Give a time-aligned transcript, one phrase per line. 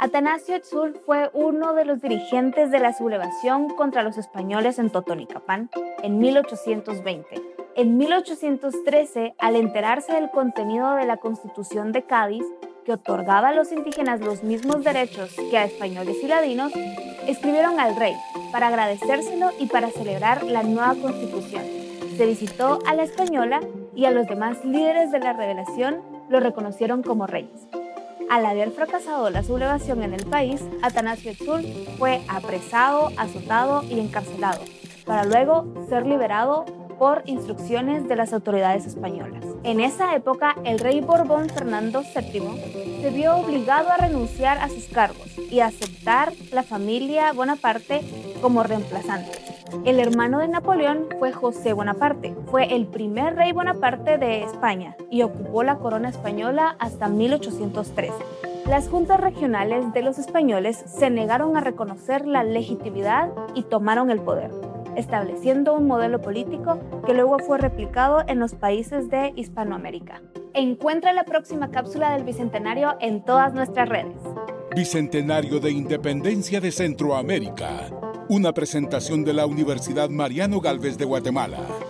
[0.00, 5.70] Atanasio Etzul fue uno de los dirigentes de la sublevación contra los españoles en Totonicapán
[6.04, 7.26] en 1820.
[7.74, 12.44] En 1813, al enterarse del contenido de la Constitución de Cádiz,
[12.84, 16.72] que otorgaba a los indígenas los mismos derechos que a españoles y ladinos,
[17.26, 18.14] escribieron al rey
[18.52, 21.64] para agradecérselo y para celebrar la nueva constitución.
[22.16, 23.58] Se visitó a la española
[23.96, 27.67] y a los demás líderes de la rebelión lo reconocieron como reyes.
[28.30, 31.64] Al haber fracasado la sublevación en el país, Atanasio Etzul
[31.96, 34.60] fue apresado, azotado y encarcelado,
[35.06, 36.66] para luego ser liberado
[36.98, 39.44] por instrucciones de las autoridades españolas.
[39.62, 44.84] En esa época, el rey Borbón Fernando VII se vio obligado a renunciar a sus
[44.84, 48.02] cargos y a aceptar la familia Bonaparte
[48.42, 49.47] como reemplazante.
[49.84, 52.34] El hermano de Napoleón fue José Bonaparte.
[52.46, 58.12] Fue el primer rey Bonaparte de España y ocupó la corona española hasta 1813.
[58.66, 64.20] Las juntas regionales de los españoles se negaron a reconocer la legitimidad y tomaron el
[64.20, 64.50] poder,
[64.96, 70.22] estableciendo un modelo político que luego fue replicado en los países de Hispanoamérica.
[70.54, 74.16] Encuentra la próxima cápsula del Bicentenario en todas nuestras redes.
[74.74, 77.88] Bicentenario de Independencia de Centroamérica
[78.28, 81.87] una presentación de la Universidad Mariano Galvez de Guatemala.